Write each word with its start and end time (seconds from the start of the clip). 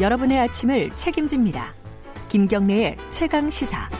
여러분의 0.00 0.38
아침을 0.38 0.90
책임집니다. 0.90 1.74
김경래의 2.28 2.96
최강 3.10 3.50
시사. 3.50 3.90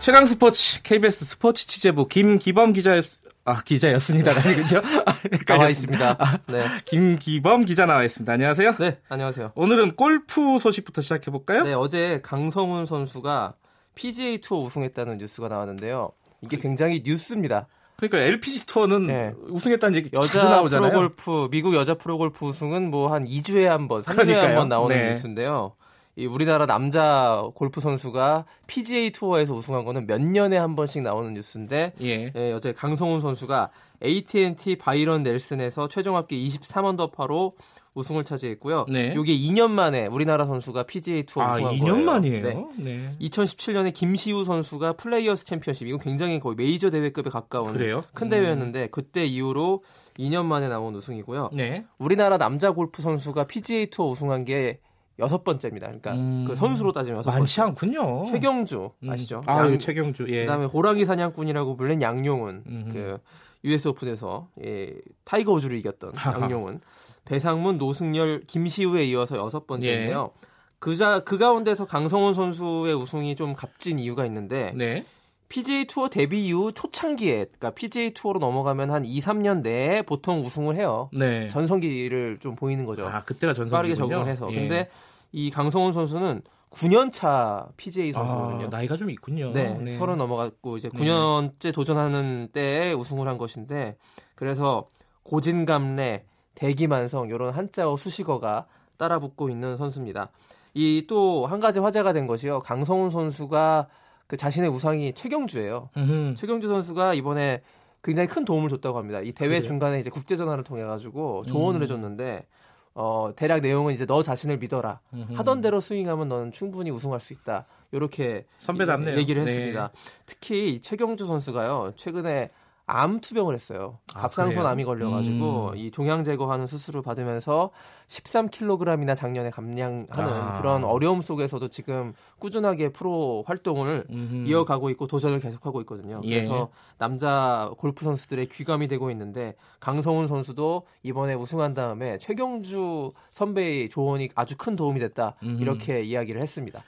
최강 0.00 0.26
스포츠 0.26 0.82
KBS 0.82 1.24
스포츠 1.24 1.68
취재부 1.68 2.08
김기범 2.08 2.72
기자였 2.72 3.04
아 3.44 3.62
기자였습니다. 3.62 4.34
그죠? 4.42 4.82
나와 5.46 5.68
있습니다. 5.68 6.16
아, 6.18 6.38
네. 6.48 6.64
김기범 6.84 7.64
기자 7.64 7.86
나와 7.86 8.02
있습니다. 8.02 8.32
안녕하세요. 8.32 8.76
네, 8.78 8.98
안녕하세요. 9.08 9.52
오늘은 9.54 9.94
골프 9.94 10.58
소식부터 10.58 11.00
시작해 11.00 11.30
볼까요? 11.30 11.62
네, 11.62 11.72
어제 11.72 12.18
강성훈 12.24 12.86
선수가 12.86 13.54
PGA 13.94 14.40
투어 14.40 14.64
우승했다는 14.64 15.18
뉴스가 15.18 15.46
나왔는데요. 15.46 16.10
이게 16.42 16.56
굉장히 16.56 17.02
뉴스입니다. 17.04 17.68
그러니까 17.96 18.18
LPGA 18.18 18.66
투어는 18.66 19.06
네. 19.06 19.32
우승했다는 19.48 19.94
얘기 19.96 20.10
자주 20.10 20.36
여자 20.38 20.48
나오잖아요. 20.50 20.90
프로골프 20.90 21.48
미국 21.50 21.74
여자 21.74 21.94
프로골프 21.94 22.44
우승은 22.44 22.90
뭐 22.90 23.08
한 23.12 23.24
2주에 23.24 23.64
한 23.64 23.88
번, 23.88 24.02
3주에 24.02 24.12
그러니까요. 24.12 24.46
한번 24.48 24.68
나오는 24.68 24.94
네. 24.96 25.08
뉴스인데요. 25.08 25.72
이 26.18 26.24
우리나라 26.24 26.64
남자 26.64 27.44
골프 27.54 27.82
선수가 27.82 28.46
PGA 28.66 29.10
투어에서 29.10 29.52
우승한 29.52 29.84
거는 29.84 30.06
몇 30.06 30.22
년에 30.22 30.56
한 30.56 30.74
번씩 30.74 31.02
나오는 31.02 31.34
뉴스인데 31.34 31.92
예. 32.00 32.32
예, 32.34 32.52
어제 32.52 32.72
강성훈 32.72 33.20
선수가 33.20 33.70
AT&T 34.02 34.76
바이런 34.78 35.22
넬슨에서 35.22 35.88
최종 35.88 36.16
합계 36.16 36.36
23언더파로 36.36 37.52
우승을 37.92 38.24
차지했고요. 38.24 38.86
네. 38.90 39.14
이게 39.18 39.36
2년 39.36 39.70
만에 39.70 40.06
우리나라 40.06 40.46
선수가 40.46 40.84
PGA 40.84 41.22
투어 41.24 41.44
아, 41.44 41.52
우승한 41.52 41.74
2년 41.74 41.80
거예요. 41.80 42.04
만이에요. 42.04 42.42
네. 42.42 42.66
네. 42.76 43.16
2017년에 43.20 43.92
김시우 43.92 44.44
선수가 44.44 44.94
플레이어스 44.94 45.46
챔피언십 45.46 45.86
이건 45.86 46.00
굉장히 46.00 46.40
거의 46.40 46.56
메이저 46.56 46.90
대회급에 46.90 47.30
가까운 47.30 47.72
그래요? 47.72 48.04
큰 48.14 48.26
음. 48.26 48.30
대회였는데 48.30 48.88
그때 48.88 49.24
이후로 49.24 49.82
2년 50.18 50.44
만에 50.44 50.68
나온 50.68 50.94
우승이고요. 50.94 51.50
네. 51.54 51.84
우리나라 51.98 52.36
남자 52.36 52.70
골프 52.70 53.00
선수가 53.02 53.44
PGA 53.44 53.86
투어 53.86 54.08
우승한 54.08 54.44
게 54.44 54.80
여섯 55.18 55.44
번째입니다. 55.44 55.86
그러니까 55.86 56.12
음. 56.12 56.44
그 56.46 56.54
선수로 56.54 56.92
따지면 56.92 57.18
여섯 57.18 57.30
많지 57.30 57.56
번째. 57.56 57.70
않군요. 57.70 58.24
최경주 58.26 58.90
음. 59.02 59.10
아시죠? 59.10 59.42
아, 59.46 59.58
양- 59.60 59.72
예, 59.72 59.78
최경주. 59.78 60.26
예. 60.28 60.40
그다음에 60.42 60.66
호랑이 60.66 61.04
사냥꾼이라고 61.04 61.76
불린 61.76 62.02
양용은 62.02 62.64
음흠. 62.66 62.92
그 62.92 63.18
US 63.64 63.88
오픈에서 63.88 64.48
예, 64.64 64.94
타이거 65.24 65.52
우즈를 65.52 65.76
이겼던. 65.78 66.12
양용은 66.42 66.80
배상문, 67.24 67.78
노승열, 67.78 68.42
김시우에 68.46 69.04
이어서 69.06 69.36
여섯 69.38 69.66
번째인데요. 69.66 70.30
예. 70.34 70.46
그자 70.78 71.20
그 71.24 71.38
가운데서 71.38 71.86
강성훈 71.86 72.34
선수의 72.34 72.94
우승이 72.94 73.34
좀 73.34 73.54
값진 73.54 73.98
이유가 73.98 74.26
있는데 74.26 74.72
네. 74.76 75.04
PGA 75.48 75.84
투어 75.86 76.08
데뷔 76.08 76.46
이후 76.46 76.72
초창기에 76.72 77.34
그러니까 77.44 77.70
PGA 77.70 78.12
투어로 78.14 78.40
넘어가면 78.40 78.90
한 78.90 79.04
2, 79.04 79.20
3년 79.20 79.62
내에 79.62 80.02
보통 80.02 80.40
우승을 80.44 80.76
해요. 80.76 81.08
네. 81.12 81.48
전성기를 81.48 82.38
좀 82.40 82.56
보이는 82.56 82.84
거죠. 82.84 83.06
아, 83.06 83.22
그때가 83.24 83.52
전성기군요. 83.54 83.76
빠르게 83.76 83.94
적응을 83.94 84.26
해서. 84.28 84.48
예. 84.52 84.54
근데 84.56 84.88
이 85.32 85.50
강성훈 85.50 85.92
선수는 85.92 86.42
9년 86.70 87.12
차 87.12 87.68
PGA 87.76 88.12
선수거든요. 88.12 88.66
아, 88.66 88.68
나이가 88.70 88.96
좀 88.96 89.08
있군요. 89.10 89.52
네, 89.52 89.94
서른 89.96 90.18
넘어갔고 90.18 90.76
이제 90.78 90.88
9년째 90.88 91.72
도전하는 91.72 92.48
때에 92.52 92.92
우승을 92.92 93.26
한 93.28 93.38
것인데 93.38 93.96
그래서 94.34 94.88
고진감래, 95.22 96.24
대기만성 96.54 97.28
이런 97.28 97.52
한자어 97.52 97.96
수식어가 97.96 98.66
따라붙고 98.96 99.48
있는 99.50 99.76
선수입니다. 99.76 100.30
이 100.74 101.06
또 101.08 101.46
한 101.46 101.60
가지 101.60 101.78
화제가 101.78 102.12
된 102.12 102.26
것이요. 102.26 102.60
강성훈 102.60 103.10
선수가 103.10 103.86
그 104.26 104.36
자신의 104.36 104.70
우상이 104.70 105.12
최경주예요. 105.14 105.90
음흠. 105.96 106.34
최경주 106.36 106.68
선수가 106.68 107.14
이번에 107.14 107.62
굉장히 108.02 108.28
큰 108.28 108.44
도움을 108.44 108.68
줬다고 108.68 108.98
합니다. 108.98 109.20
이 109.20 109.32
대회 109.32 109.48
그래요? 109.48 109.62
중간에 109.62 110.00
이제 110.00 110.10
국제 110.10 110.36
전화를 110.36 110.64
통해 110.64 110.82
가지고 110.84 111.44
조언을 111.46 111.80
음. 111.80 111.82
해줬는데 111.82 112.46
어 112.94 113.30
대략 113.36 113.60
내용은 113.60 113.92
이제 113.92 114.06
너 114.06 114.22
자신을 114.22 114.58
믿어라. 114.58 115.00
음흠. 115.12 115.34
하던 115.34 115.60
대로 115.60 115.80
스윙하면 115.80 116.28
너는 116.28 116.52
충분히 116.52 116.90
우승할 116.90 117.20
수 117.20 117.32
있다. 117.32 117.66
이렇게 117.92 118.46
선배답네요. 118.58 119.16
얘기를 119.18 119.44
네. 119.44 119.50
했습니다. 119.50 119.90
특히 120.24 120.74
이 120.74 120.80
최경주 120.80 121.26
선수가요. 121.26 121.92
최근에 121.96 122.48
암 122.88 123.18
투병을 123.20 123.52
했어요. 123.52 123.98
아, 124.14 124.20
갑상선 124.20 124.54
그래요? 124.54 124.68
암이 124.68 124.84
걸려가지고 124.84 125.70
음. 125.70 125.76
이 125.76 125.90
종양 125.90 126.22
제거하는 126.22 126.68
수술을 126.68 127.02
받으면서 127.02 127.70
13kg이나 128.06 129.16
작년에 129.16 129.50
감량하는 129.50 130.08
아. 130.10 130.58
그런 130.58 130.84
어려움 130.84 131.20
속에서도 131.20 131.66
지금 131.68 132.14
꾸준하게 132.38 132.90
프로 132.90 133.42
활동을 133.44 134.04
음흠. 134.08 134.46
이어가고 134.46 134.90
있고 134.90 135.08
도전을 135.08 135.40
계속하고 135.40 135.80
있거든요. 135.80 136.20
예. 136.24 136.36
그래서 136.36 136.68
남자 136.96 137.72
골프 137.76 138.04
선수들의 138.04 138.46
귀감이 138.46 138.86
되고 138.86 139.10
있는데 139.10 139.56
강성훈 139.80 140.28
선수도 140.28 140.86
이번에 141.02 141.34
우승한 141.34 141.74
다음에 141.74 142.18
최경주 142.18 143.12
선배의 143.32 143.88
조언이 143.88 144.28
아주 144.36 144.56
큰 144.56 144.76
도움이 144.76 145.00
됐다 145.00 145.34
음흠. 145.42 145.60
이렇게 145.60 146.02
이야기를 146.02 146.40
했습니다. 146.40 146.80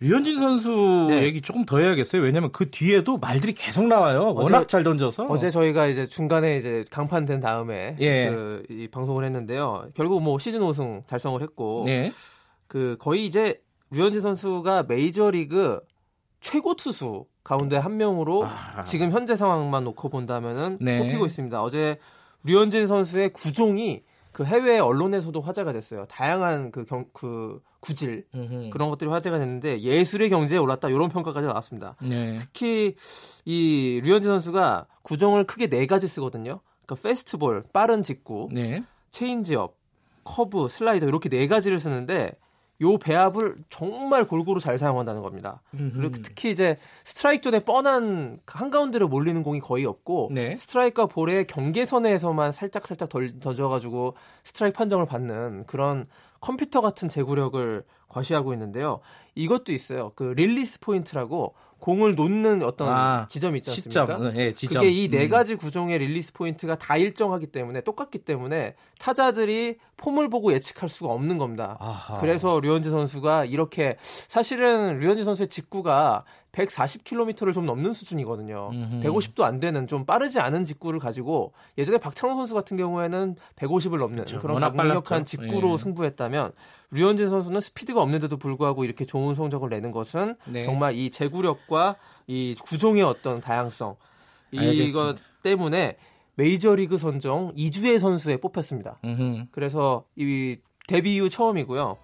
류현진 0.00 0.38
선수 0.40 1.06
네. 1.08 1.22
얘기 1.22 1.40
조금 1.40 1.64
더 1.64 1.78
해야겠어요. 1.78 2.20
왜냐면 2.22 2.50
그 2.52 2.70
뒤에도 2.70 3.16
말들이 3.16 3.54
계속 3.54 3.86
나와요. 3.86 4.34
어제- 4.36 4.42
워낙 4.54 4.68
잘 4.68 4.82
던져서. 4.82 5.26
어제 5.26 5.50
저희가 5.50 5.86
이제 5.86 6.04
중간에 6.06 6.56
이제 6.56 6.84
강판된 6.90 7.40
다음에 7.40 7.96
예. 8.00 8.28
그, 8.28 8.62
이 8.68 8.88
방송을 8.88 9.24
했는데요. 9.24 9.88
결국 9.94 10.20
뭐 10.22 10.38
시즌 10.38 10.62
우승 10.62 11.02
달성을 11.06 11.40
했고 11.40 11.84
네. 11.86 12.12
그 12.66 12.96
거의 12.98 13.24
이제 13.26 13.60
류현진 13.92 14.20
선수가 14.20 14.84
메이저리그 14.88 15.80
최고 16.40 16.74
투수 16.74 17.26
가운데 17.44 17.76
한 17.76 17.96
명으로 17.96 18.44
아. 18.46 18.82
지금 18.82 19.10
현재 19.10 19.36
상황만 19.36 19.84
놓고 19.84 20.08
본다면은 20.08 20.78
네. 20.80 20.98
꼽히고 20.98 21.26
있습니다. 21.26 21.62
어제 21.62 21.98
류현진 22.44 22.86
선수의 22.86 23.30
구종이 23.32 24.02
그 24.34 24.44
해외 24.44 24.80
언론에서도 24.80 25.40
화제가 25.40 25.72
됐어요. 25.72 26.06
다양한 26.06 26.72
그, 26.72 26.84
경, 26.84 27.06
그 27.12 27.62
구질 27.78 28.26
음흠. 28.34 28.70
그런 28.70 28.90
것들이 28.90 29.08
화제가 29.08 29.38
됐는데 29.38 29.80
예술의 29.80 30.28
경제에 30.28 30.58
올랐다 30.58 30.88
이런 30.88 31.08
평가까지 31.08 31.46
나왔습니다. 31.46 31.94
네. 32.02 32.34
특히 32.36 32.96
이 33.44 34.00
류현진 34.02 34.28
선수가 34.28 34.86
구종을 35.02 35.44
크게 35.44 35.68
네 35.68 35.86
가지 35.86 36.08
쓰거든요. 36.08 36.60
그러니까 36.84 37.08
패스트볼, 37.08 37.66
빠른 37.72 38.02
직구, 38.02 38.48
네. 38.50 38.82
체인지업, 39.12 39.76
커브, 40.24 40.66
슬라이더 40.68 41.06
이렇게 41.06 41.28
네 41.28 41.46
가지를 41.46 41.78
쓰는데 41.78 42.32
요 42.80 42.98
배합을 42.98 43.56
정말 43.70 44.26
골고루 44.26 44.60
잘 44.60 44.78
사용한다는 44.78 45.22
겁니다. 45.22 45.62
그리고. 45.70 46.10
특히 46.22 46.50
이제 46.50 46.76
스트라이크 47.04 47.42
존에 47.42 47.60
뻔한 47.60 48.40
한가운데로 48.46 49.08
몰리는 49.08 49.42
공이 49.42 49.60
거의 49.60 49.84
없고 49.84 50.30
네. 50.32 50.56
스트라이크와 50.56 51.06
볼의 51.06 51.46
경계선에서만 51.46 52.52
살짝 52.52 52.86
살짝 52.86 53.08
덜 53.08 53.38
던져가지고 53.38 54.14
스트라이크 54.42 54.76
판정을 54.76 55.06
받는 55.06 55.66
그런 55.66 56.06
컴퓨터 56.40 56.80
같은 56.80 57.08
제구력을 57.08 57.84
과시하고 58.08 58.52
있는데요. 58.52 59.00
이것도 59.34 59.72
있어요. 59.72 60.12
그 60.14 60.34
release 60.36 60.80
point라고 60.80 61.54
공을 61.84 62.14
놓는 62.14 62.62
어떤 62.62 62.88
아, 62.88 63.26
지점이 63.28 63.58
있지 63.58 63.68
않습니까? 63.68 64.16
시점. 64.16 64.36
예, 64.38 64.54
지점. 64.54 64.80
그게 64.80 64.90
이네 64.90 65.24
음. 65.24 65.28
가지 65.28 65.54
구종의 65.54 65.98
release 65.98 66.32
point가 66.32 66.76
다 66.76 66.96
일정하기 66.96 67.48
때문에 67.48 67.82
똑같기 67.82 68.20
때문에 68.20 68.74
타자들이 68.98 69.76
폼을 69.98 70.30
보고 70.30 70.54
예측할 70.54 70.88
수가 70.88 71.12
없는 71.12 71.36
겁니다. 71.36 71.76
아하. 71.80 72.20
그래서 72.20 72.58
류현진 72.58 72.90
선수가 72.90 73.44
이렇게 73.44 73.98
사실은 74.00 74.96
류현진 74.96 75.26
선수의 75.26 75.48
직구가 75.48 76.24
140km를 76.54 77.52
좀 77.52 77.66
넘는 77.66 77.92
수준이거든요. 77.92 78.70
음흠. 78.72 79.00
150도 79.00 79.42
안 79.42 79.60
되는 79.60 79.86
좀 79.86 80.06
빠르지 80.06 80.38
않은 80.40 80.64
직구를 80.64 81.00
가지고 81.00 81.52
예전에 81.76 81.98
박찬호 81.98 82.36
선수 82.36 82.54
같은 82.54 82.76
경우에는 82.76 83.36
150을 83.56 83.98
넘는 83.98 84.24
그렇죠. 84.24 84.40
그런 84.40 84.60
강력한. 84.60 85.24
직구로 85.24 85.72
예. 85.72 85.76
승부했다면 85.78 86.52
류현진 86.92 87.28
선수는 87.28 87.60
스피드가 87.60 88.00
없는데도 88.00 88.36
불구하고 88.36 88.84
이렇게 88.84 89.04
좋은 89.04 89.34
성적을 89.34 89.68
내는 89.68 89.90
것은 89.90 90.36
네. 90.46 90.62
정말 90.62 90.94
이 90.94 91.10
제구력과 91.10 91.96
이 92.26 92.54
구종의 92.62 93.02
어떤 93.02 93.40
다양성 93.40 93.96
이것 94.52 94.64
알겠습니다. 94.64 95.14
때문에 95.42 95.96
메이저리그 96.36 96.98
선정 96.98 97.54
2주의 97.54 97.98
선수에 97.98 98.36
뽑혔습니다. 98.38 98.98
음흠. 99.04 99.46
그래서 99.50 100.04
이 100.16 100.56
데뷔 100.86 101.16
이후 101.16 101.28
처음이고요. 101.28 101.96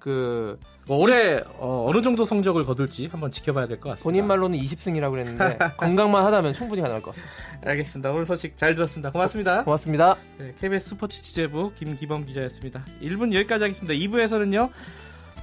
그 0.00 0.58
뭐 0.88 0.96
올해 0.98 1.42
어, 1.58 1.90
느 1.94 2.00
정도 2.02 2.24
성적을 2.24 2.64
거둘지 2.64 3.06
한번 3.12 3.30
지켜봐야 3.30 3.66
될 3.66 3.78
것 3.78 3.90
같습니다. 3.90 4.04
본인 4.04 4.26
말로는 4.26 4.58
20승이라고 4.58 5.10
그랬는데 5.10 5.58
건강만 5.76 6.24
하다면 6.24 6.54
충분히 6.54 6.80
가능할 6.80 7.02
것 7.02 7.14
같습니다. 7.14 7.34
알겠습니다. 7.70 8.10
오늘 8.10 8.24
소식 8.26 8.56
잘 8.56 8.74
들었습니다. 8.74 9.10
고맙습니다. 9.12 9.64
고 9.64 9.70
맙습니다. 9.70 10.16
네, 10.38 10.54
KBS 10.58 10.90
스포츠 10.90 11.22
취재부 11.22 11.72
김기범 11.74 12.24
기자였습니다. 12.24 12.84
1분 13.02 13.34
여기까지 13.34 13.64
하겠습니다. 13.64 13.92
2부에서는요. 13.94 14.70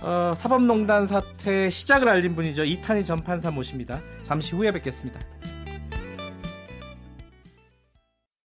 어, 0.02 0.34
사법농단 0.36 1.08
사태 1.08 1.70
시작을 1.70 2.10
알린 2.10 2.36
분이죠. 2.36 2.64
이탄희 2.64 3.06
전 3.06 3.18
판사 3.24 3.52
모십니다. 3.52 4.02
잠시 4.24 4.56
후에 4.56 4.72
뵙겠습니다. 4.72 5.20